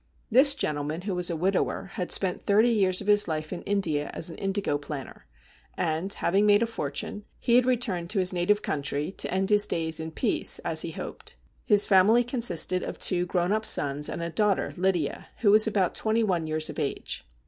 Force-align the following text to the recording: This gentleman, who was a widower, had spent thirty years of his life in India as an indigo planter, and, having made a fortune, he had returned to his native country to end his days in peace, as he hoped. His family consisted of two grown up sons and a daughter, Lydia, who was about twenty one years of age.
This 0.31 0.55
gentleman, 0.55 1.01
who 1.01 1.13
was 1.13 1.29
a 1.29 1.35
widower, 1.35 1.91
had 1.93 2.11
spent 2.11 2.43
thirty 2.43 2.69
years 2.69 3.01
of 3.01 3.05
his 3.05 3.27
life 3.27 3.53
in 3.53 3.61
India 3.65 4.09
as 4.15 4.31
an 4.31 4.37
indigo 4.37 4.79
planter, 4.79 5.27
and, 5.77 6.11
having 6.11 6.47
made 6.47 6.63
a 6.63 6.65
fortune, 6.65 7.23
he 7.37 7.53
had 7.55 7.67
returned 7.67 8.09
to 8.09 8.17
his 8.17 8.33
native 8.33 8.63
country 8.63 9.11
to 9.11 9.31
end 9.31 9.51
his 9.51 9.67
days 9.67 9.99
in 9.99 10.09
peace, 10.09 10.57
as 10.65 10.81
he 10.81 10.89
hoped. 10.89 11.35
His 11.65 11.85
family 11.85 12.23
consisted 12.23 12.81
of 12.81 12.97
two 12.97 13.27
grown 13.27 13.51
up 13.51 13.63
sons 13.63 14.09
and 14.09 14.23
a 14.23 14.31
daughter, 14.31 14.73
Lydia, 14.75 15.27
who 15.41 15.51
was 15.51 15.67
about 15.67 15.93
twenty 15.93 16.23
one 16.23 16.47
years 16.47 16.67
of 16.67 16.79
age. 16.79 17.23